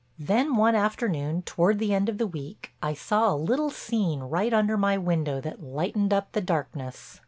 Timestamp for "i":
2.81-2.95